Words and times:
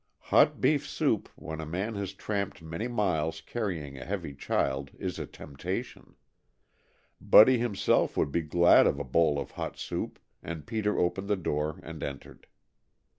Hot 0.33 0.59
beef 0.59 0.89
soup, 0.89 1.29
when 1.35 1.61
a 1.61 1.65
man 1.67 1.93
has 1.93 2.11
tramped 2.13 2.59
many 2.63 2.87
miles 2.87 3.39
carrying 3.39 3.99
a 3.99 4.03
heavy 4.03 4.33
child, 4.33 4.89
is 4.97 5.19
a 5.19 5.27
temptation. 5.27 6.15
Buddy 7.21 7.59
himself 7.59 8.17
would 8.17 8.31
be 8.31 8.41
glad 8.41 8.87
of 8.87 8.97
a 8.99 9.03
bowl 9.03 9.37
of 9.37 9.51
hot 9.51 9.77
soup, 9.77 10.17
and 10.41 10.65
Peter 10.65 10.97
opened 10.97 11.27
the 11.27 11.37
door 11.37 11.79
and 11.83 12.01
entered. 12.01 12.47